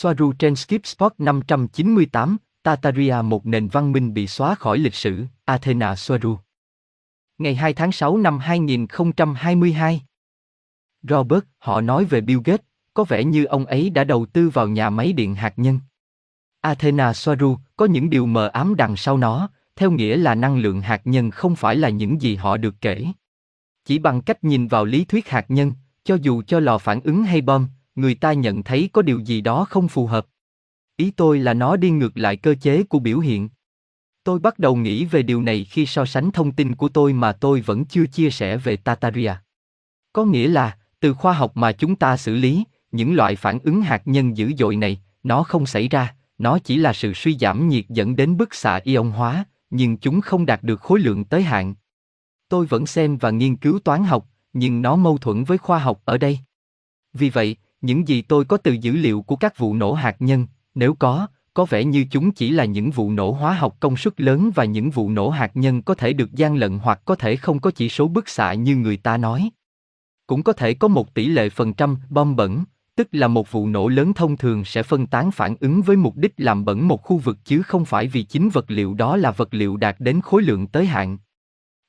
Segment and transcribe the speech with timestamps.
[0.00, 5.24] Soaru trên Skip Spot 598, Tataria một nền văn minh bị xóa khỏi lịch sử,
[5.44, 6.38] Athena Soaru.
[7.38, 10.02] Ngày 2 tháng 6 năm 2022.
[11.02, 12.64] Robert, họ nói về Bill Gates,
[12.94, 15.80] có vẻ như ông ấy đã đầu tư vào nhà máy điện hạt nhân.
[16.60, 20.80] Athena Soaru, có những điều mờ ám đằng sau nó, theo nghĩa là năng lượng
[20.80, 23.06] hạt nhân không phải là những gì họ được kể.
[23.84, 25.72] Chỉ bằng cách nhìn vào lý thuyết hạt nhân,
[26.04, 27.68] cho dù cho lò phản ứng hay bom,
[27.98, 30.26] người ta nhận thấy có điều gì đó không phù hợp.
[30.96, 33.48] Ý tôi là nó đi ngược lại cơ chế của biểu hiện.
[34.24, 37.32] Tôi bắt đầu nghĩ về điều này khi so sánh thông tin của tôi mà
[37.32, 39.32] tôi vẫn chưa chia sẻ về Tataria.
[40.12, 43.82] Có nghĩa là, từ khoa học mà chúng ta xử lý, những loại phản ứng
[43.82, 47.68] hạt nhân dữ dội này, nó không xảy ra, nó chỉ là sự suy giảm
[47.68, 51.42] nhiệt dẫn đến bức xạ ion hóa, nhưng chúng không đạt được khối lượng tới
[51.42, 51.74] hạn.
[52.48, 56.02] Tôi vẫn xem và nghiên cứu toán học, nhưng nó mâu thuẫn với khoa học
[56.04, 56.38] ở đây.
[57.12, 60.46] Vì vậy, những gì tôi có từ dữ liệu của các vụ nổ hạt nhân,
[60.74, 64.20] nếu có, có vẻ như chúng chỉ là những vụ nổ hóa học công suất
[64.20, 67.36] lớn và những vụ nổ hạt nhân có thể được gian lận hoặc có thể
[67.36, 69.50] không có chỉ số bức xạ như người ta nói.
[70.26, 72.64] Cũng có thể có một tỷ lệ phần trăm bom bẩn,
[72.96, 76.16] tức là một vụ nổ lớn thông thường sẽ phân tán phản ứng với mục
[76.16, 79.30] đích làm bẩn một khu vực chứ không phải vì chính vật liệu đó là
[79.30, 81.18] vật liệu đạt đến khối lượng tới hạn.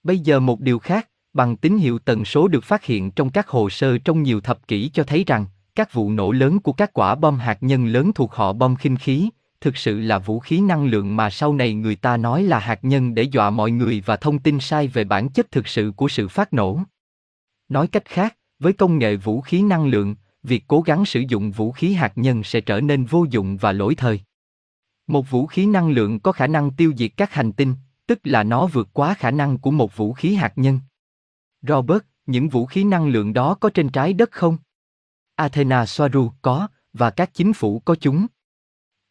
[0.04, 3.48] Bây giờ một điều khác, bằng tín hiệu tần số được phát hiện trong các
[3.48, 5.46] hồ sơ trong nhiều thập kỷ cho thấy rằng,
[5.80, 8.98] các vụ nổ lớn của các quả bom hạt nhân lớn thuộc họ bom khinh
[8.98, 9.30] khí,
[9.62, 12.80] thực sự là vũ khí năng lượng mà sau này người ta nói là hạt
[12.82, 16.08] nhân để dọa mọi người và thông tin sai về bản chất thực sự của
[16.08, 16.80] sự phát nổ.
[17.70, 21.52] Nói cách khác, với công nghệ vũ khí năng lượng, việc cố gắng sử dụng
[21.52, 24.22] vũ khí hạt nhân sẽ trở nên vô dụng và lỗi thời.
[25.08, 27.74] Một vũ khí năng lượng có khả năng tiêu diệt các hành tinh,
[28.08, 30.80] tức là nó vượt quá khả năng của một vũ khí hạt nhân.
[31.62, 34.58] Robert, những vũ khí năng lượng đó có trên trái đất không?
[35.40, 38.28] Athena Soaru có, và các chính phủ có chúng.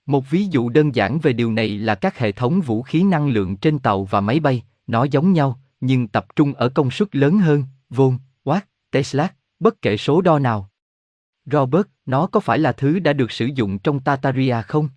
[0.07, 3.29] Một ví dụ đơn giản về điều này là các hệ thống vũ khí năng
[3.29, 7.17] lượng trên tàu và máy bay, nó giống nhau, nhưng tập trung ở công suất
[7.17, 9.29] lớn hơn, vôn, watt, Tesla,
[9.61, 10.71] bất kể số đo nào.
[11.47, 14.89] Robert, nó có phải là thứ đã được sử dụng trong Tataria không?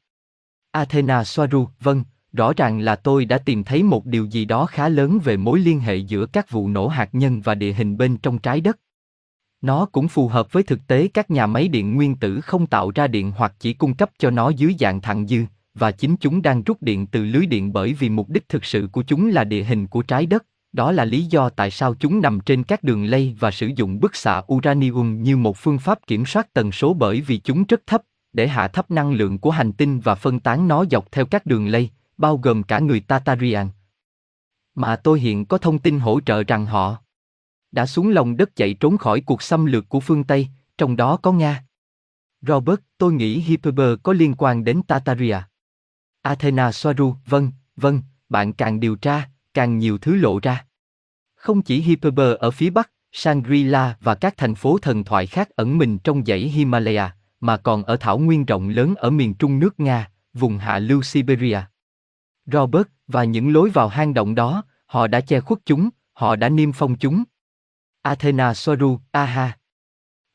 [0.72, 2.04] Athena Soaru, vâng,
[2.34, 5.60] rõ ràng là tôi đã tìm thấy một điều gì đó khá lớn về mối
[5.60, 8.78] liên hệ giữa các vụ nổ hạt nhân và địa hình bên trong trái đất.
[9.62, 12.92] Nó cũng phù hợp với thực tế các nhà máy điện nguyên tử không tạo
[12.96, 16.42] ra điện hoặc chỉ cung cấp cho nó dưới dạng thặng dư, và chính chúng
[16.42, 19.44] đang rút điện từ lưới điện bởi vì mục đích thực sự của chúng là
[19.44, 20.46] địa hình của trái đất.
[20.74, 24.00] Đó là lý do tại sao chúng nằm trên các đường lây và sử dụng
[24.00, 27.82] bức xạ uranium như một phương pháp kiểm soát tần số bởi vì chúng rất
[27.88, 28.02] thấp,
[28.34, 31.46] để hạ thấp năng lượng của hành tinh và phân tán nó dọc theo các
[31.46, 33.70] đường lây, bao gồm cả người Tatarian.
[34.76, 36.98] Mà tôi hiện có thông tin hỗ trợ rằng họ
[37.72, 41.18] đã xuống lòng đất chạy trốn khỏi cuộc xâm lược của phương Tây, trong đó
[41.18, 41.64] có Nga.
[42.42, 45.38] Robert, tôi nghĩ Hyperber có liên quan đến Tataria.
[46.22, 50.66] Athena Soaru, vâng, vâng, bạn càng điều tra, càng nhiều thứ lộ ra.
[51.36, 55.78] Không chỉ Hyperber ở phía Bắc, Shangri-La và các thành phố thần thoại khác ẩn
[55.78, 59.80] mình trong dãy Himalaya, mà còn ở thảo nguyên rộng lớn ở miền trung nước
[59.80, 61.60] Nga, vùng hạ lưu Siberia.
[62.46, 66.50] Robert và những lối vào hang động đó, họ đã che khuất chúng, họ đã
[66.50, 67.24] niêm phong chúng.
[68.02, 69.58] Athena Soaru, aha.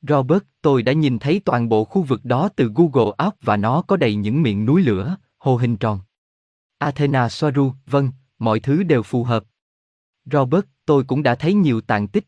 [0.02, 3.82] Robert, tôi đã nhìn thấy toàn bộ khu vực đó từ Google Earth và nó
[3.82, 6.00] có đầy những miệng núi lửa, hồ hình tròn.
[6.78, 9.44] Athena Soaru, vâng, mọi thứ đều phù hợp.
[10.24, 12.24] Robert, tôi cũng đã thấy nhiều tàn tích.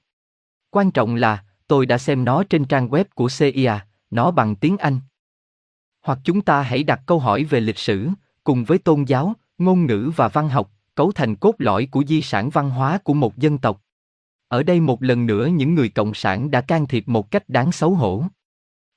[0.71, 4.79] Quan trọng là, tôi đã xem nó trên trang web của CIA, nó bằng tiếng
[4.79, 5.01] Anh.
[6.03, 8.09] Hoặc chúng ta hãy đặt câu hỏi về lịch sử,
[8.45, 12.23] cùng với tôn giáo, ngôn ngữ và văn học, cấu thành cốt lõi của di
[12.23, 13.83] sản văn hóa của một dân tộc.
[14.49, 17.73] Ở đây một lần nữa những người cộng sản đã can thiệp một cách đáng
[17.73, 18.25] xấu hổ.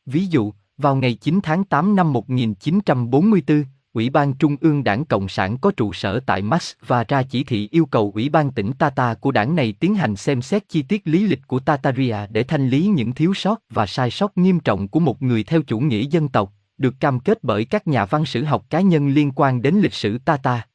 [0.05, 3.63] Ví dụ, vào ngày 9 tháng 8 năm 1944,
[3.93, 7.43] Ủy ban Trung ương Đảng Cộng sản có trụ sở tại Max và ra chỉ
[7.43, 10.81] thị yêu cầu Ủy ban tỉnh Tata của đảng này tiến hành xem xét chi
[10.81, 14.59] tiết lý lịch của Tataria để thanh lý những thiếu sót và sai sót nghiêm
[14.59, 18.05] trọng của một người theo chủ nghĩa dân tộc, được cam kết bởi các nhà
[18.05, 20.67] văn sử học cá nhân liên quan đến lịch sử Tata.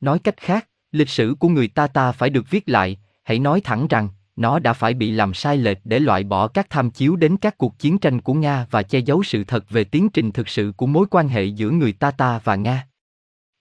[0.00, 3.86] Nói cách khác, lịch sử của người Tata phải được viết lại, hãy nói thẳng
[3.88, 7.36] rằng, nó đã phải bị làm sai lệch để loại bỏ các tham chiếu đến
[7.36, 10.48] các cuộc chiến tranh của Nga và che giấu sự thật về tiến trình thực
[10.48, 12.86] sự của mối quan hệ giữa người Tata và Nga.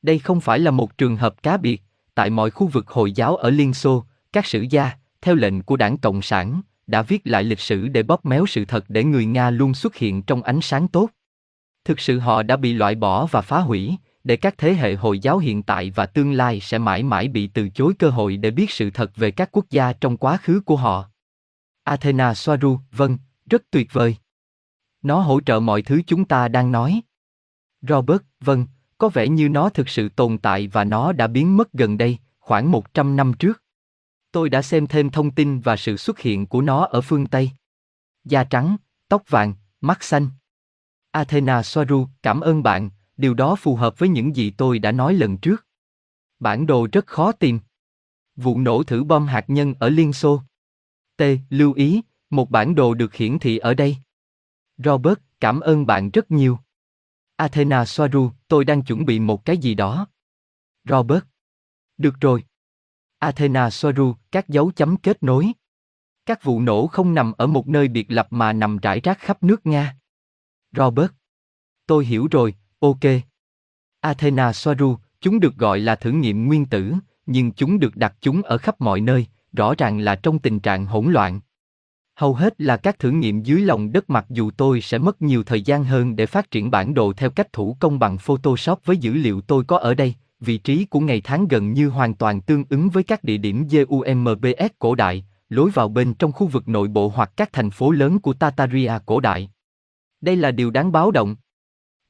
[0.02, 1.82] Đây không phải là một trường hợp cá biệt,
[2.16, 4.92] tại mọi khu vực Hồi giáo ở Liên Xô, các sử gia,
[5.22, 8.66] theo lệnh của đảng Cộng sản, đã viết lại lịch sử để bóp méo sự
[8.66, 11.10] thật để người Nga luôn xuất hiện trong ánh sáng tốt.
[11.86, 15.20] Thực sự họ đã bị loại bỏ và phá hủy, để các thế hệ Hồi
[15.20, 18.52] giáo hiện tại và tương lai sẽ mãi mãi bị từ chối cơ hội để
[18.52, 21.06] biết sự thật về các quốc gia trong quá khứ của họ.
[21.84, 23.18] Athena Soaru, vâng,
[23.50, 24.16] rất tuyệt vời.
[25.02, 27.02] Nó hỗ trợ mọi thứ chúng ta đang nói.
[27.82, 28.66] Robert, vâng,
[28.98, 32.18] có vẻ như nó thực sự tồn tại và nó đã biến mất gần đây,
[32.40, 33.64] khoảng 100 năm trước.
[34.32, 37.52] Tôi đã xem thêm thông tin và sự xuất hiện của nó ở phương Tây.
[38.24, 38.76] Da trắng,
[39.10, 40.30] tóc vàng, mắt xanh.
[41.12, 42.90] Athena Soaru, cảm ơn bạn,
[43.22, 45.68] điều đó phù hợp với những gì tôi đã nói lần trước.
[46.40, 47.60] Bản đồ rất khó tìm.
[48.36, 50.42] Vụ nổ thử bom hạt nhân ở Liên Xô.
[51.18, 51.22] T.
[51.50, 53.98] Lưu ý, một bản đồ được hiển thị ở đây.
[54.78, 56.60] Robert, cảm ơn bạn rất nhiều.
[57.36, 60.08] Athena Soaru, tôi đang chuẩn bị một cái gì đó.
[60.90, 61.24] Robert.
[61.98, 62.44] Được rồi.
[63.20, 65.52] Athena Soaru, các dấu chấm kết nối.
[66.26, 69.44] Các vụ nổ không nằm ở một nơi biệt lập mà nằm rải rác khắp
[69.44, 69.98] nước Nga.
[70.72, 71.12] Robert.
[71.86, 73.00] Tôi hiểu rồi, ok.
[74.00, 76.94] Athena Soaru, chúng được gọi là thử nghiệm nguyên tử,
[77.26, 80.86] nhưng chúng được đặt chúng ở khắp mọi nơi, rõ ràng là trong tình trạng
[80.86, 81.40] hỗn loạn.
[82.16, 85.44] Hầu hết là các thử nghiệm dưới lòng đất mặc dù tôi sẽ mất nhiều
[85.44, 88.98] thời gian hơn để phát triển bản đồ theo cách thủ công bằng Photoshop với
[88.98, 92.42] dữ liệu tôi có ở đây, vị trí của ngày tháng gần như hoàn toàn
[92.42, 96.68] tương ứng với các địa điểm GUMBS cổ đại, lối vào bên trong khu vực
[96.68, 99.50] nội bộ hoặc các thành phố lớn của Tataria cổ đại.
[100.22, 101.36] Đây là điều đáng báo động.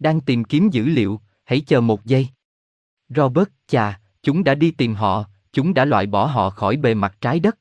[0.01, 2.27] Đang tìm kiếm dữ liệu, hãy chờ một giây.
[3.09, 7.17] Robert, chà, chúng đã đi tìm họ, chúng đã loại bỏ họ khỏi bề mặt
[7.21, 7.57] trái đất.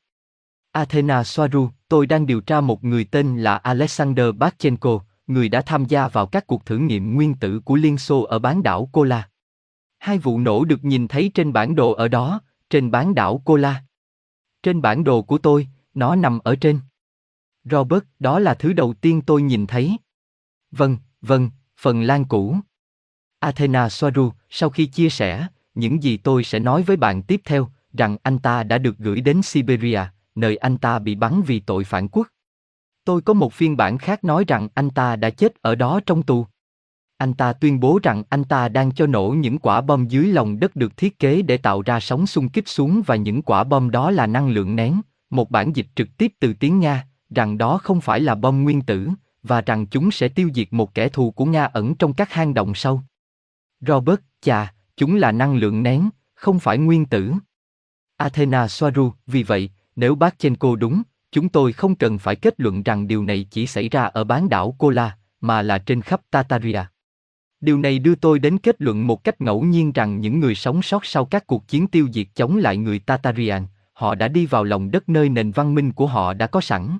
[0.71, 5.85] Athena Soaru, tôi đang điều tra một người tên là Alexander Bachenko, người đã tham
[5.85, 9.29] gia vào các cuộc thử nghiệm nguyên tử của Liên Xô ở bán đảo Kola.
[9.99, 13.83] Hai vụ nổ được nhìn thấy trên bản đồ ở đó, trên bán đảo Kola.
[14.63, 16.79] Trên bản đồ của tôi, nó nằm ở trên.
[17.63, 19.97] Robert, đó là thứ đầu tiên tôi nhìn thấy.
[20.71, 21.49] Vâng, vâng,
[21.81, 22.55] phần lan cũ.
[23.39, 27.67] Athena Soaru, sau khi chia sẻ, những gì tôi sẽ nói với bạn tiếp theo,
[27.93, 29.99] rằng anh ta đã được gửi đến Siberia,
[30.35, 32.27] nơi anh ta bị bắn vì tội phản quốc.
[33.05, 36.23] Tôi có một phiên bản khác nói rằng anh ta đã chết ở đó trong
[36.23, 36.45] tù.
[37.17, 40.59] Anh ta tuyên bố rằng anh ta đang cho nổ những quả bom dưới lòng
[40.59, 43.91] đất được thiết kế để tạo ra sóng xung kích xuống và những quả bom
[43.91, 47.77] đó là năng lượng nén, một bản dịch trực tiếp từ tiếng Nga, rằng đó
[47.77, 49.09] không phải là bom nguyên tử,
[49.43, 52.53] và rằng chúng sẽ tiêu diệt một kẻ thù của Nga ẩn trong các hang
[52.53, 53.01] động sâu.
[53.79, 57.33] Robert, chà, chúng là năng lượng nén, không phải nguyên tử.
[58.17, 61.01] Athena Soaru, vì vậy, nếu bác Chenko đúng,
[61.31, 64.49] chúng tôi không cần phải kết luận rằng điều này chỉ xảy ra ở bán
[64.49, 66.81] đảo Kola, mà là trên khắp Tataria.
[67.61, 70.81] Điều này đưa tôi đến kết luận một cách ngẫu nhiên rằng những người sống
[70.81, 74.63] sót sau các cuộc chiến tiêu diệt chống lại người Tatarian, họ đã đi vào
[74.63, 76.97] lòng đất nơi nền văn minh của họ đã có sẵn.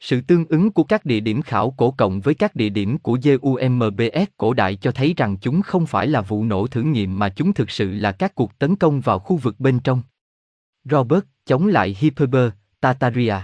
[0.00, 3.18] Sự tương ứng của các địa điểm khảo cổ cộng với các địa điểm của
[3.22, 7.28] GUMBS cổ đại cho thấy rằng chúng không phải là vụ nổ thử nghiệm mà
[7.28, 10.02] chúng thực sự là các cuộc tấn công vào khu vực bên trong.
[10.84, 12.50] Robert, chống lại Hyperber,
[12.80, 13.34] Tataria.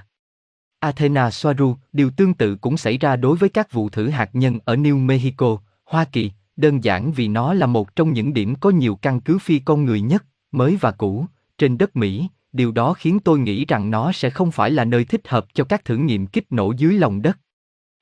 [0.80, 4.58] Athena Soaru, điều tương tự cũng xảy ra đối với các vụ thử hạt nhân
[4.64, 8.70] ở New Mexico, Hoa Kỳ, đơn giản vì nó là một trong những điểm có
[8.70, 11.26] nhiều căn cứ phi con người nhất, mới và cũ,
[11.58, 15.04] trên đất Mỹ, điều đó khiến tôi nghĩ rằng nó sẽ không phải là nơi
[15.04, 17.38] thích hợp cho các thử nghiệm kích nổ dưới lòng đất.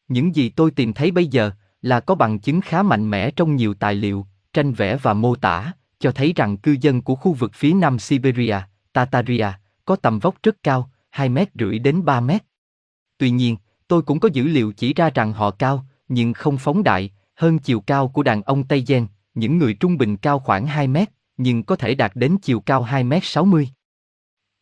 [0.09, 1.51] Những gì tôi tìm thấy bây giờ
[1.83, 5.37] là có bằng chứng khá mạnh mẽ trong nhiều tài liệu, tranh vẽ và mô
[5.37, 8.57] tả, cho thấy rằng cư dân của khu vực phía nam Siberia,
[8.93, 9.49] Tataria,
[9.85, 12.43] có tầm vóc rất cao, 2 mét rưỡi đến 3 mét.
[13.19, 13.57] Tuy nhiên,
[13.89, 17.59] tôi cũng có dữ liệu chỉ ra rằng họ cao, nhưng không phóng đại, hơn
[17.59, 21.09] chiều cao của đàn ông Tây Gen, những người trung bình cao khoảng 2 mét,
[21.37, 23.69] nhưng có thể đạt đến chiều cao 2 mét 60.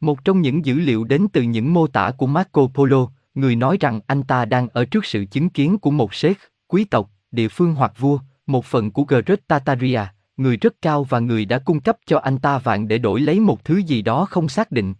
[0.00, 3.76] Một trong những dữ liệu đến từ những mô tả của Marco Polo, người nói
[3.80, 7.49] rằng anh ta đang ở trước sự chứng kiến của một sếp quý tộc, địa
[7.49, 10.00] phương hoặc vua, một phần của Gret Tataria,
[10.37, 13.40] người rất cao và người đã cung cấp cho anh ta vạn để đổi lấy
[13.40, 14.95] một thứ gì đó không xác định.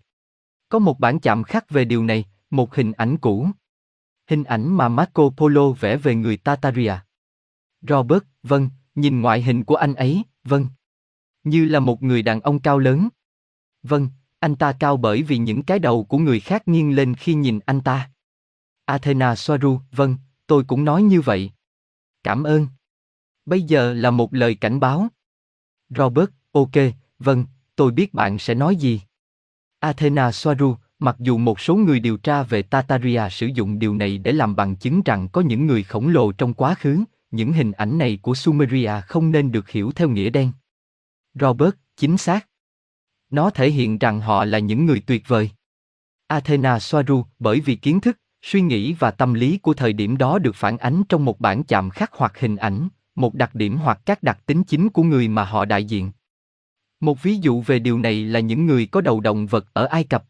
[0.69, 3.49] Có một bản chạm khắc về điều này, một hình ảnh cũ.
[4.27, 6.95] Hình ảnh mà Marco Polo vẽ về người Tataria.
[7.89, 10.67] Robert, vâng, nhìn ngoại hình của anh ấy, vâng.
[11.45, 13.09] Như là một người đàn ông cao lớn.
[13.83, 14.09] Vâng,
[14.41, 17.61] anh ta cao bởi vì những cái đầu của người khác nghiêng lên khi nhìn
[17.67, 18.11] anh ta.
[18.85, 20.17] Athena Soaru, vâng,
[20.47, 21.51] tôi cũng nói như vậy.
[22.23, 22.67] Cảm ơn.
[23.47, 25.09] Bây giờ là một lời cảnh báo.
[25.89, 26.71] Robert, ok,
[27.19, 27.45] vâng,
[27.77, 29.01] tôi biết bạn sẽ nói gì.
[29.79, 34.19] Athena Soaru, mặc dù một số người điều tra về Tataria sử dụng điều này
[34.19, 37.73] để làm bằng chứng rằng có những người khổng lồ trong quá khứ, những hình
[37.73, 40.53] ảnh này của Sumeria không nên được hiểu theo nghĩa đen.
[41.35, 42.50] Robert, chính xác.
[43.31, 45.51] Nó thể hiện rằng họ là những người tuyệt vời.
[46.27, 50.39] Athena Soaru, bởi vì kiến thức, suy nghĩ và tâm lý của thời điểm đó
[50.39, 54.01] được phản ánh trong một bản chạm khắc hoặc hình ảnh, một đặc điểm hoặc
[54.07, 56.11] các đặc tính chính của người mà họ đại diện.
[57.01, 60.05] Một ví dụ về điều này là những người có đầu động vật ở Ai
[60.05, 60.25] Cập.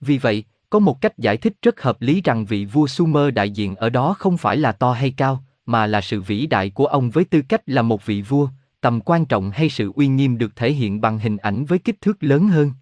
[0.00, 3.50] Vì vậy, có một cách giải thích rất hợp lý rằng vị vua Sumer đại
[3.50, 6.86] diện ở đó không phải là to hay cao, mà là sự vĩ đại của
[6.86, 8.48] ông với tư cách là một vị vua,
[8.84, 12.00] tầm quan trọng hay sự uy nghiêm được thể hiện bằng hình ảnh với kích
[12.00, 12.72] thước lớn hơn.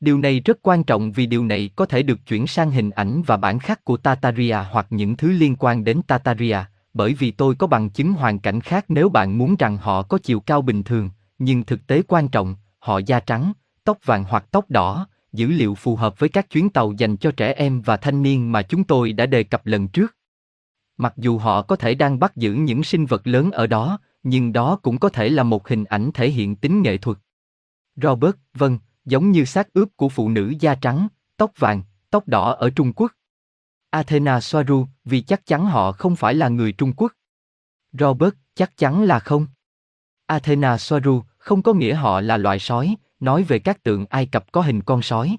[0.00, 3.22] Điều này rất quan trọng vì điều này có thể được chuyển sang hình ảnh
[3.26, 6.58] và bản khắc của Tataria hoặc những thứ liên quan đến Tataria,
[6.94, 10.18] bởi vì tôi có bằng chứng hoàn cảnh khác nếu bạn muốn rằng họ có
[10.18, 13.52] chiều cao bình thường, nhưng thực tế quan trọng, họ da trắng,
[13.84, 17.30] tóc vàng hoặc tóc đỏ, dữ liệu phù hợp với các chuyến tàu dành cho
[17.30, 20.16] trẻ em và thanh niên mà chúng tôi đã đề cập lần trước.
[20.96, 24.52] Mặc dù họ có thể đang bắt giữ những sinh vật lớn ở đó, nhưng
[24.52, 27.18] đó cũng có thể là một hình ảnh thể hiện tính nghệ thuật.
[27.96, 32.52] Robert, vâng, giống như xác ướp của phụ nữ da trắng, tóc vàng, tóc đỏ
[32.52, 33.12] ở Trung Quốc.
[33.90, 37.12] Athena Soaru, vì chắc chắn họ không phải là người Trung Quốc.
[37.92, 39.46] Robert, chắc chắn là không.
[40.26, 44.52] Athena Soaru, không có nghĩa họ là loại sói, nói về các tượng Ai Cập
[44.52, 45.36] có hình con sói.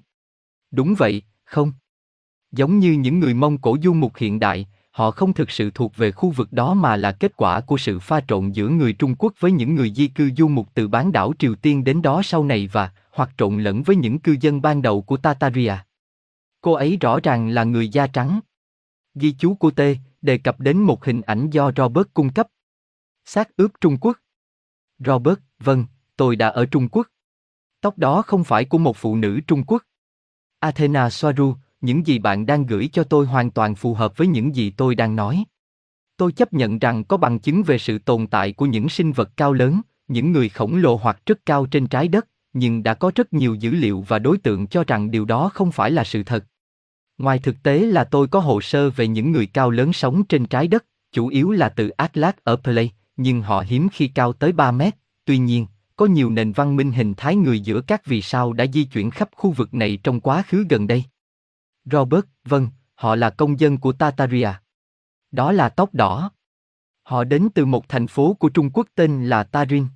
[0.70, 1.72] Đúng vậy, không.
[2.52, 4.66] Giống như những người Mông Cổ du mục hiện đại,
[4.98, 7.98] họ không thực sự thuộc về khu vực đó mà là kết quả của sự
[7.98, 11.12] pha trộn giữa người Trung Quốc với những người di cư du mục từ bán
[11.12, 14.62] đảo Triều Tiên đến đó sau này và hoặc trộn lẫn với những cư dân
[14.62, 15.74] ban đầu của Tataria.
[16.60, 18.40] Cô ấy rõ ràng là người da trắng.
[19.14, 19.80] Ghi chú của T
[20.22, 22.48] đề cập đến một hình ảnh do Robert cung cấp.
[23.24, 24.16] Xác ướp Trung Quốc.
[24.98, 25.86] Robert, vâng,
[26.16, 27.06] tôi đã ở Trung Quốc.
[27.80, 29.82] Tóc đó không phải của một phụ nữ Trung Quốc.
[30.58, 34.56] Athena Soaru, những gì bạn đang gửi cho tôi hoàn toàn phù hợp với những
[34.56, 35.44] gì tôi đang nói.
[36.16, 39.30] Tôi chấp nhận rằng có bằng chứng về sự tồn tại của những sinh vật
[39.36, 43.12] cao lớn, những người khổng lồ hoặc rất cao trên trái đất, nhưng đã có
[43.14, 46.22] rất nhiều dữ liệu và đối tượng cho rằng điều đó không phải là sự
[46.22, 46.44] thật.
[47.18, 50.46] Ngoài thực tế là tôi có hồ sơ về những người cao lớn sống trên
[50.46, 54.52] trái đất, chủ yếu là từ Atlas ở Play, nhưng họ hiếm khi cao tới
[54.52, 54.94] 3 mét.
[55.24, 55.66] Tuy nhiên,
[55.96, 59.10] có nhiều nền văn minh hình thái người giữa các vì sao đã di chuyển
[59.10, 61.04] khắp khu vực này trong quá khứ gần đây.
[61.92, 64.50] Robert, vâng, họ là công dân của Tataria.
[65.30, 66.30] Đó là tóc đỏ.
[67.02, 69.86] Họ đến từ một thành phố của Trung Quốc tên là Tarin.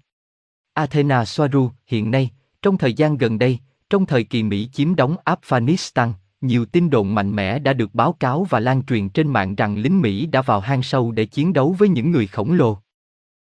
[0.74, 2.30] Athena Soaru, hiện nay,
[2.62, 3.58] trong thời gian gần đây,
[3.90, 8.12] trong thời kỳ Mỹ chiếm đóng Afghanistan, nhiều tin đồn mạnh mẽ đã được báo
[8.12, 11.52] cáo và lan truyền trên mạng rằng lính Mỹ đã vào hang sâu để chiến
[11.52, 12.78] đấu với những người khổng lồ.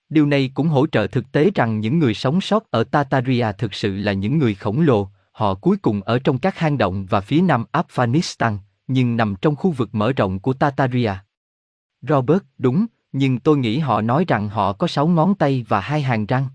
[0.09, 3.73] Điều này cũng hỗ trợ thực tế rằng những người sống sót ở Tataria thực
[3.73, 7.21] sự là những người khổng lồ, họ cuối cùng ở trong các hang động và
[7.21, 8.57] phía nam Afghanistan,
[8.87, 11.13] nhưng nằm trong khu vực mở rộng của Tataria.
[12.01, 16.01] Robert, đúng, nhưng tôi nghĩ họ nói rằng họ có sáu ngón tay và hai
[16.01, 16.47] hàng răng.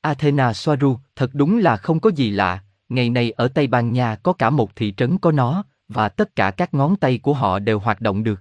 [0.00, 4.16] Athena Soaru, thật đúng là không có gì lạ, ngày nay ở Tây Ban Nha
[4.16, 7.58] có cả một thị trấn có nó, và tất cả các ngón tay của họ
[7.58, 8.40] đều hoạt động được.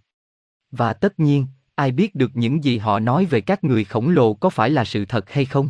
[0.71, 4.33] Và tất nhiên, ai biết được những gì họ nói về các người khổng lồ
[4.33, 5.69] có phải là sự thật hay không?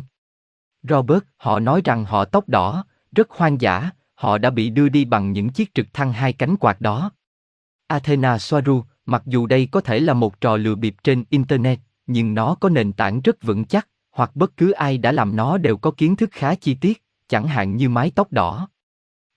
[0.82, 2.84] Robert, họ nói rằng họ tóc đỏ,
[3.14, 6.56] rất hoang dã, họ đã bị đưa đi bằng những chiếc trực thăng hai cánh
[6.56, 7.10] quạt đó.
[7.86, 12.34] Athena Soaru, mặc dù đây có thể là một trò lừa bịp trên Internet, nhưng
[12.34, 15.76] nó có nền tảng rất vững chắc, hoặc bất cứ ai đã làm nó đều
[15.76, 18.68] có kiến thức khá chi tiết, chẳng hạn như mái tóc đỏ.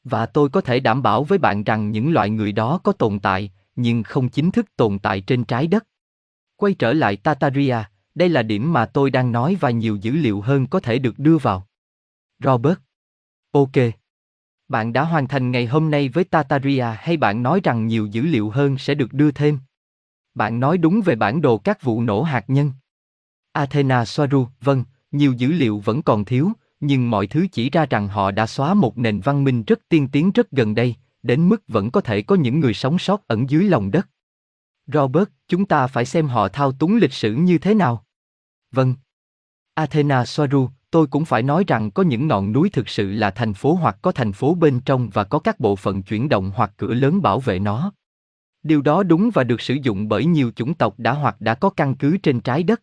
[0.03, 3.19] Và tôi có thể đảm bảo với bạn rằng những loại người đó có tồn
[3.19, 5.87] tại, nhưng không chính thức tồn tại trên trái đất.
[6.55, 7.77] Quay trở lại Tataria,
[8.15, 11.19] đây là điểm mà tôi đang nói và nhiều dữ liệu hơn có thể được
[11.19, 11.67] đưa vào.
[12.43, 12.77] Robert.
[13.57, 13.91] Ok.
[14.67, 18.21] Bạn đã hoàn thành ngày hôm nay với Tataria hay bạn nói rằng nhiều dữ
[18.21, 19.59] liệu hơn sẽ được đưa thêm?
[20.33, 22.71] Bạn nói đúng về bản đồ các vụ nổ hạt nhân.
[23.51, 28.07] Athena Soaru, vâng, nhiều dữ liệu vẫn còn thiếu, nhưng mọi thứ chỉ ra rằng
[28.07, 31.63] họ đã xóa một nền văn minh rất tiên tiến rất gần đây, đến mức
[31.67, 34.09] vẫn có thể có những người sống sót ẩn dưới lòng đất.
[34.87, 38.05] Robert, chúng ta phải xem họ thao túng lịch sử như thế nào.
[38.71, 38.95] Vâng.
[39.73, 43.53] Athena Soaru, tôi cũng phải nói rằng có những ngọn núi thực sự là thành
[43.53, 46.71] phố hoặc có thành phố bên trong và có các bộ phận chuyển động hoặc
[46.77, 47.91] cửa lớn bảo vệ nó.
[48.63, 51.69] Điều đó đúng và được sử dụng bởi nhiều chủng tộc đã hoặc đã có
[51.69, 52.81] căn cứ trên trái đất.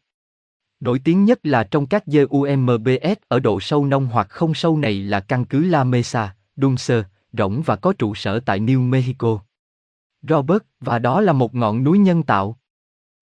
[0.80, 5.02] Nổi tiếng nhất là trong các GUMBS ở độ sâu nông hoặc không sâu này
[5.02, 9.40] là căn cứ La Mesa, Dulce, rộng và có trụ sở tại New Mexico.
[10.28, 12.58] Robert, và đó là một ngọn núi nhân tạo.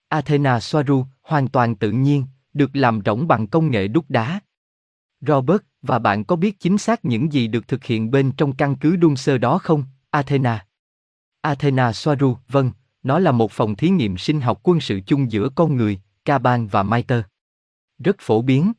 [0.09, 2.25] Athena Soaru, hoàn toàn tự nhiên,
[2.55, 4.41] được làm rỗng bằng công nghệ đúc đá.
[5.26, 8.76] Robert, và bạn có biết chính xác những gì được thực hiện bên trong căn
[8.76, 10.67] cứ đun sơ đó không, Athena?
[11.41, 12.71] Athena Soaru, vâng,
[13.02, 16.67] nó là một phòng thí nghiệm sinh học quân sự chung giữa con người, Caban
[16.67, 17.23] và Maiter
[18.05, 18.73] rất phổ biến.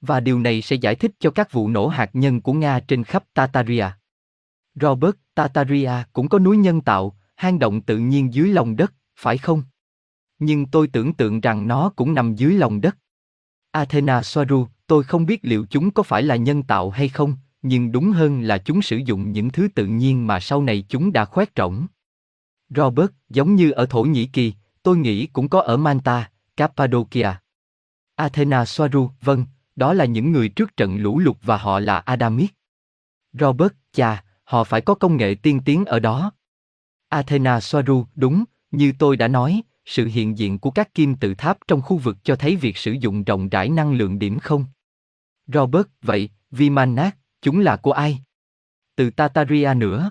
[0.00, 3.04] Và điều này sẽ giải thích cho các vụ nổ hạt nhân của Nga trên
[3.04, 3.86] khắp Tataria.
[4.74, 9.38] Robert, Tataria cũng có núi nhân tạo, hang động tự nhiên dưới lòng đất, phải
[9.38, 9.62] không?
[10.38, 12.96] Nhưng tôi tưởng tượng rằng nó cũng nằm dưới lòng đất.
[13.76, 17.92] Athena Soaru, tôi không biết liệu chúng có phải là nhân tạo hay không, nhưng
[17.92, 21.24] đúng hơn là chúng sử dụng những thứ tự nhiên mà sau này chúng đã
[21.24, 21.86] khoét rỗng.
[22.68, 27.30] Robert, giống như ở Thổ Nhĩ Kỳ, tôi nghĩ cũng có ở Manta, Cappadocia.
[28.14, 29.44] Athena Soaru, vâng,
[29.76, 32.50] đó là những người trước trận lũ lụt và họ là Adamit.
[33.32, 36.32] Robert, chà, họ phải có công nghệ tiên tiến ở đó.
[37.08, 41.58] Athena Soaru, đúng, như tôi đã nói, sự hiện diện của các kim tự tháp
[41.68, 44.64] trong khu vực cho thấy việc sử dụng rộng rãi năng lượng điểm không.
[45.46, 48.22] Robert, vậy, Vimanak, chúng là của ai?
[48.96, 50.10] Từ Tataria nữa.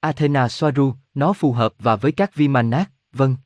[0.00, 3.36] Athena Soaru, nó phù hợp và với các Vimanak, vâng.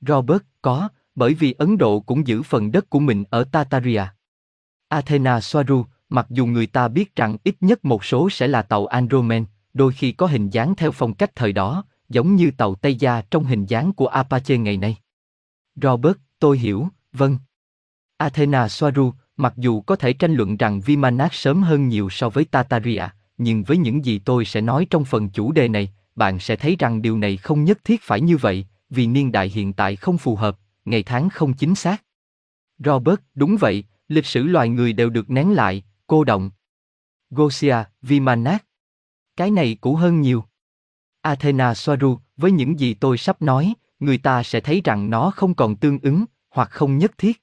[0.00, 4.02] Robert, có, bởi vì Ấn Độ cũng giữ phần đất của mình ở Tataria.
[4.88, 8.86] Athena Soaru, mặc dù người ta biết rằng ít nhất một số sẽ là tàu
[8.86, 9.44] Andromen,
[9.74, 13.22] đôi khi có hình dáng theo phong cách thời đó, giống như tàu Tây Gia
[13.30, 14.96] trong hình dáng của Apache ngày nay.
[15.82, 17.38] Robert, tôi hiểu, vâng.
[18.16, 22.44] Athena Soaru, mặc dù có thể tranh luận rằng Vimanak sớm hơn nhiều so với
[22.44, 23.04] Tataria,
[23.38, 26.76] nhưng với những gì tôi sẽ nói trong phần chủ đề này, bạn sẽ thấy
[26.78, 30.18] rằng điều này không nhất thiết phải như vậy, vì niên đại hiện tại không
[30.18, 32.02] phù hợp, ngày tháng không chính xác.
[32.78, 36.50] Robert, đúng vậy, lịch sử loài người đều được nén lại, cô động.
[37.30, 38.64] Gosia, Vimanak.
[39.36, 40.44] Cái này cũ hơn nhiều.
[41.22, 45.54] Athena Soaru, với những gì tôi sắp nói, người ta sẽ thấy rằng nó không
[45.54, 47.42] còn tương ứng, hoặc không nhất thiết.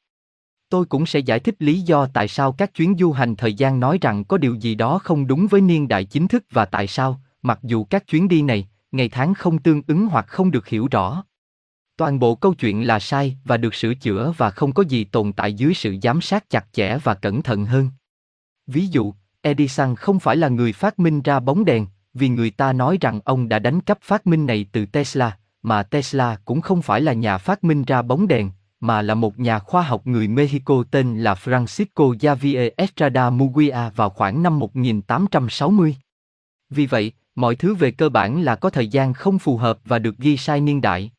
[0.69, 3.79] Tôi cũng sẽ giải thích lý do tại sao các chuyến du hành thời gian
[3.79, 6.88] nói rằng có điều gì đó không đúng với niên đại chính thức và tại
[6.88, 10.67] sao, mặc dù các chuyến đi này, ngày tháng không tương ứng hoặc không được
[10.67, 11.24] hiểu rõ.
[11.98, 15.34] Toàn bộ câu chuyện là sai và được sửa chữa và không có gì tồn
[15.34, 17.89] tại dưới sự giám sát chặt chẽ và cẩn thận hơn.
[18.67, 21.86] Ví dụ, Edison không phải là người phát minh ra bóng đèn,
[22.17, 25.83] vì người ta nói rằng ông đã đánh cắp phát minh này từ Tesla, mà
[25.83, 29.59] Tesla cũng không phải là nhà phát minh ra bóng đèn, mà là một nhà
[29.59, 35.95] khoa học người Mexico tên là Francisco Javier Estrada Muguia vào khoảng năm 1860.
[36.69, 40.00] Vì vậy, mọi thứ về cơ bản là có thời gian không phù hợp và
[40.00, 41.12] được ghi sai niên đại.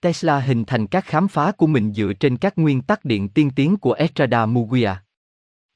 [0.00, 3.50] Tesla hình thành các khám phá của mình dựa trên các nguyên tắc điện tiên
[3.50, 4.94] tiến của Estrada Muguia.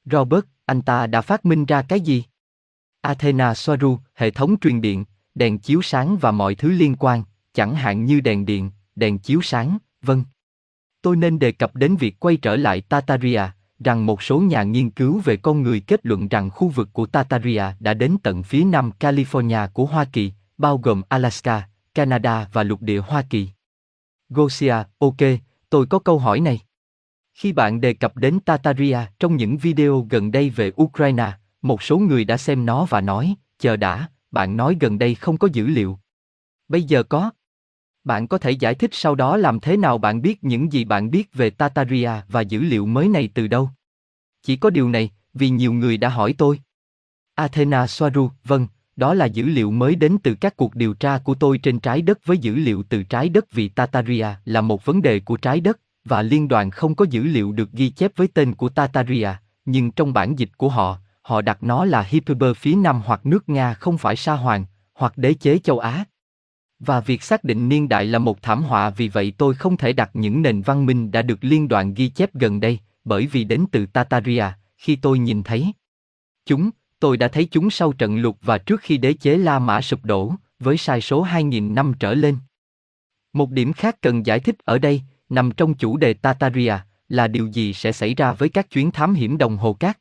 [0.05, 2.23] Robert, anh ta đã phát minh ra cái gì?
[3.01, 7.75] Athena Soaru, hệ thống truyền điện, đèn chiếu sáng và mọi thứ liên quan, chẳng
[7.75, 10.23] hạn như đèn điện, đèn chiếu sáng, vân.
[11.01, 13.41] Tôi nên đề cập đến việc quay trở lại Tataria,
[13.79, 17.05] rằng một số nhà nghiên cứu về con người kết luận rằng khu vực của
[17.05, 22.63] Tataria đã đến tận phía nam California của Hoa Kỳ, bao gồm Alaska, Canada và
[22.63, 23.49] lục địa Hoa Kỳ.
[24.29, 25.17] Gosia, ok,
[25.69, 26.59] tôi có câu hỏi này.
[27.33, 31.97] Khi bạn đề cập đến Tataria trong những video gần đây về Ukraine, một số
[31.97, 35.67] người đã xem nó và nói, chờ đã, bạn nói gần đây không có dữ
[35.67, 35.99] liệu.
[36.67, 37.31] Bây giờ có.
[38.03, 41.11] Bạn có thể giải thích sau đó làm thế nào bạn biết những gì bạn
[41.11, 43.69] biết về Tataria và dữ liệu mới này từ đâu?
[44.43, 46.59] Chỉ có điều này, vì nhiều người đã hỏi tôi.
[47.35, 51.35] Athena Soaru, vâng, đó là dữ liệu mới đến từ các cuộc điều tra của
[51.35, 55.01] tôi trên trái đất với dữ liệu từ trái đất vì Tataria là một vấn
[55.01, 58.27] đề của trái đất, và liên đoàn không có dữ liệu được ghi chép với
[58.27, 59.29] tên của Tataria,
[59.65, 63.49] nhưng trong bản dịch của họ, họ đặt nó là Hyperber phía Nam hoặc nước
[63.49, 66.05] Nga không phải Sa Hoàng, hoặc đế chế châu Á.
[66.79, 69.93] Và việc xác định niên đại là một thảm họa vì vậy tôi không thể
[69.93, 73.43] đặt những nền văn minh đã được liên đoàn ghi chép gần đây, bởi vì
[73.43, 74.45] đến từ Tataria,
[74.77, 75.73] khi tôi nhìn thấy
[76.45, 79.81] chúng, tôi đã thấy chúng sau trận lụt và trước khi đế chế La Mã
[79.81, 82.37] sụp đổ, với sai số 2.000 năm trở lên.
[83.33, 86.75] Một điểm khác cần giải thích ở đây, nằm trong chủ đề Tataria,
[87.09, 89.97] là điều gì sẽ xảy ra với các chuyến thám hiểm đồng hồ cát.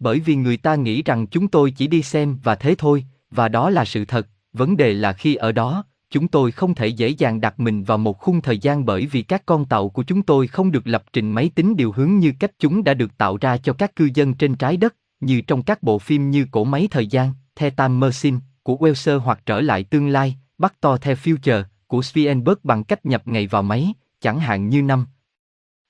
[0.00, 3.48] Bởi vì người ta nghĩ rằng chúng tôi chỉ đi xem và thế thôi, và
[3.48, 7.08] đó là sự thật, vấn đề là khi ở đó, chúng tôi không thể dễ
[7.08, 10.22] dàng đặt mình vào một khung thời gian bởi vì các con tàu của chúng
[10.22, 13.38] tôi không được lập trình máy tính điều hướng như cách chúng đã được tạo
[13.40, 16.64] ra cho các cư dân trên trái đất, như trong các bộ phim như Cổ
[16.64, 20.96] máy thời gian, The Time Machine, của Welser hoặc Trở lại tương lai, bắt to
[20.96, 25.06] The Future, của Spielberg bằng cách nhập ngày vào máy, chẳng hạn như năm,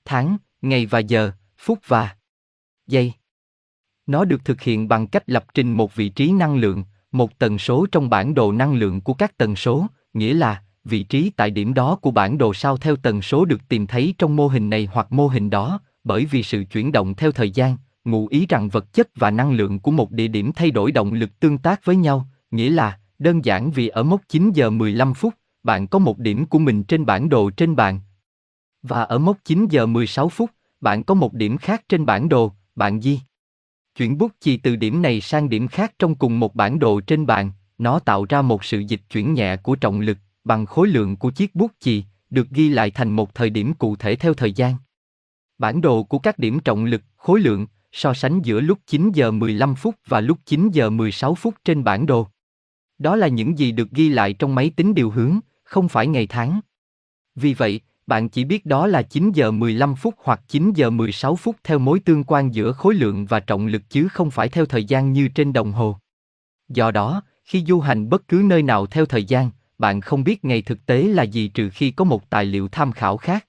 [0.04, 2.16] tháng, ngày và giờ, phút và
[2.86, 3.12] giây.
[4.10, 7.58] Nó được thực hiện bằng cách lập trình một vị trí năng lượng, một tần
[7.58, 11.50] số trong bản đồ năng lượng của các tần số, nghĩa là vị trí tại
[11.50, 14.70] điểm đó của bản đồ sao theo tần số được tìm thấy trong mô hình
[14.70, 18.46] này hoặc mô hình đó, bởi vì sự chuyển động theo thời gian, ngụ ý
[18.48, 21.58] rằng vật chất và năng lượng của một địa điểm thay đổi động lực tương
[21.58, 25.86] tác với nhau, nghĩa là, đơn giản vì ở mốc 9 giờ 15 phút, bạn
[25.86, 28.00] có một điểm của mình trên bản đồ trên bàn.
[28.82, 32.52] Và ở mốc 9 giờ 16 phút, bạn có một điểm khác trên bản đồ,
[32.74, 33.20] bạn di.
[34.00, 37.26] Chuyển bút chì từ điểm này sang điểm khác trong cùng một bản đồ trên
[37.26, 41.16] bàn, nó tạo ra một sự dịch chuyển nhẹ của trọng lực bằng khối lượng
[41.16, 44.52] của chiếc bút chì, được ghi lại thành một thời điểm cụ thể theo thời
[44.52, 44.74] gian.
[45.58, 49.30] Bản đồ của các điểm trọng lực, khối lượng, so sánh giữa lúc 9 giờ
[49.30, 52.28] 15 phút và lúc 9 giờ 16 phút trên bản đồ.
[52.98, 56.26] Đó là những gì được ghi lại trong máy tính điều hướng, không phải ngày
[56.26, 56.60] tháng.
[57.34, 61.36] Vì vậy, bạn chỉ biết đó là 9 giờ 15 phút hoặc 9 giờ 16
[61.36, 64.66] phút theo mối tương quan giữa khối lượng và trọng lực chứ không phải theo
[64.66, 65.96] thời gian như trên đồng hồ.
[66.68, 70.44] Do đó, khi du hành bất cứ nơi nào theo thời gian, bạn không biết
[70.44, 73.46] ngày thực tế là gì trừ khi có một tài liệu tham khảo khác.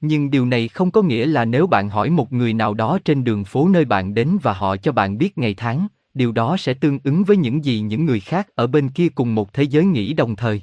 [0.00, 3.24] Nhưng điều này không có nghĩa là nếu bạn hỏi một người nào đó trên
[3.24, 6.74] đường phố nơi bạn đến và họ cho bạn biết ngày tháng, điều đó sẽ
[6.74, 9.84] tương ứng với những gì những người khác ở bên kia cùng một thế giới
[9.84, 10.62] nghĩ đồng thời.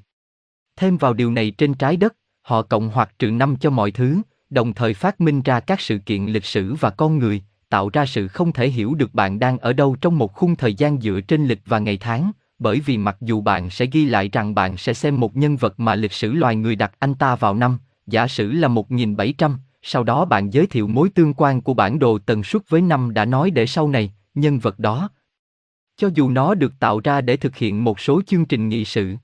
[0.76, 4.22] Thêm vào điều này trên trái đất, họ cộng hoặc trừ năm cho mọi thứ,
[4.50, 8.06] đồng thời phát minh ra các sự kiện lịch sử và con người, tạo ra
[8.06, 11.20] sự không thể hiểu được bạn đang ở đâu trong một khung thời gian dựa
[11.28, 14.78] trên lịch và ngày tháng, bởi vì mặc dù bạn sẽ ghi lại rằng bạn
[14.78, 17.78] sẽ xem một nhân vật mà lịch sử loài người đặt anh ta vào năm,
[18.08, 22.20] giả sử là 1700, sau đó bạn giới thiệu mối tương quan của bản đồ
[22.20, 25.10] tần suất với năm đã nói để sau này, nhân vật đó.
[25.98, 29.16] Cho dù nó được tạo ra để thực hiện một số chương trình nghị sự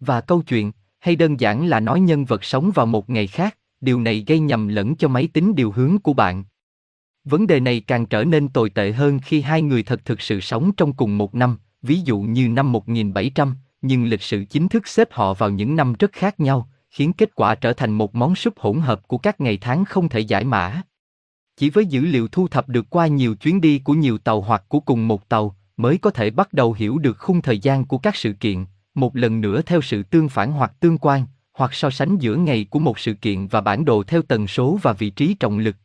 [0.00, 3.58] và câu chuyện, hay đơn giản là nói nhân vật sống vào một ngày khác,
[3.80, 6.44] điều này gây nhầm lẫn cho máy tính điều hướng của bạn.
[7.24, 10.40] Vấn đề này càng trở nên tồi tệ hơn khi hai người thật thực sự
[10.40, 14.88] sống trong cùng một năm, ví dụ như năm 1700, nhưng lịch sử chính thức
[14.88, 18.34] xếp họ vào những năm rất khác nhau, khiến kết quả trở thành một món
[18.34, 20.82] súp hỗn hợp của các ngày tháng không thể giải mã.
[21.56, 24.64] Chỉ với dữ liệu thu thập được qua nhiều chuyến đi của nhiều tàu hoặc
[24.68, 27.98] của cùng một tàu, mới có thể bắt đầu hiểu được khung thời gian của
[27.98, 28.64] các sự kiện,
[29.00, 32.66] một lần nữa theo sự tương phản hoặc tương quan, hoặc so sánh giữa ngày
[32.70, 35.76] của một sự kiện và bản đồ theo tần số và vị trí trọng lực.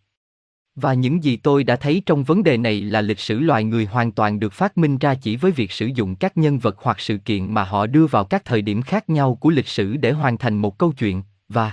[0.75, 3.85] Và những gì tôi đã thấy trong vấn đề này là lịch sử loài người
[3.85, 6.99] hoàn toàn được phát minh ra chỉ với việc sử dụng các nhân vật hoặc
[6.99, 10.11] sự kiện mà họ đưa vào các thời điểm khác nhau của lịch sử để
[10.11, 11.71] hoàn thành một câu chuyện, và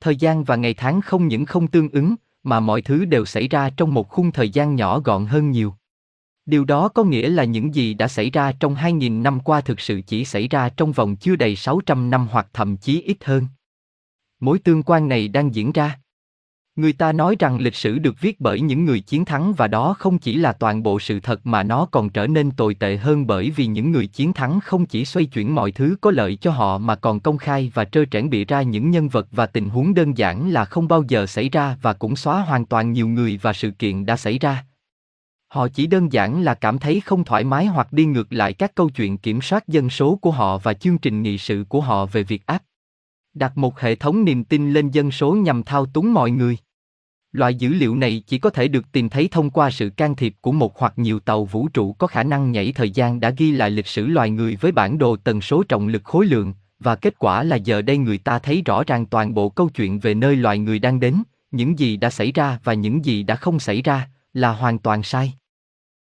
[0.00, 3.48] thời gian và ngày tháng không những không tương ứng, mà mọi thứ đều xảy
[3.48, 5.74] ra trong một khung thời gian nhỏ gọn hơn nhiều.
[6.46, 9.80] Điều đó có nghĩa là những gì đã xảy ra trong 2.000 năm qua thực
[9.80, 13.46] sự chỉ xảy ra trong vòng chưa đầy 600 năm hoặc thậm chí ít hơn.
[14.40, 15.98] Mối tương quan này đang diễn ra.
[16.76, 19.94] Người ta nói rằng lịch sử được viết bởi những người chiến thắng và đó
[19.98, 23.26] không chỉ là toàn bộ sự thật mà nó còn trở nên tồi tệ hơn
[23.26, 26.50] bởi vì những người chiến thắng không chỉ xoay chuyển mọi thứ có lợi cho
[26.50, 29.68] họ mà còn công khai và trơ trẽn bịa ra những nhân vật và tình
[29.68, 33.08] huống đơn giản là không bao giờ xảy ra và cũng xóa hoàn toàn nhiều
[33.08, 34.64] người và sự kiện đã xảy ra.
[35.54, 38.74] Họ chỉ đơn giản là cảm thấy không thoải mái hoặc đi ngược lại các
[38.74, 42.06] câu chuyện kiểm soát dân số của họ và chương trình nghị sự của họ
[42.06, 42.62] về việc áp
[43.34, 46.56] đặt một hệ thống niềm tin lên dân số nhằm thao túng mọi người.
[47.32, 50.34] Loại dữ liệu này chỉ có thể được tìm thấy thông qua sự can thiệp
[50.40, 53.52] của một hoặc nhiều tàu vũ trụ có khả năng nhảy thời gian đã ghi
[53.52, 56.96] lại lịch sử loài người với bản đồ tần số trọng lực khối lượng, và
[56.96, 60.14] kết quả là giờ đây người ta thấy rõ ràng toàn bộ câu chuyện về
[60.14, 63.60] nơi loài người đang đến, những gì đã xảy ra và những gì đã không
[63.60, 65.34] xảy ra, là hoàn toàn sai.